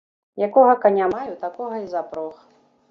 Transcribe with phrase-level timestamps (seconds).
[0.45, 2.43] Якога каня маю, такога і запрог.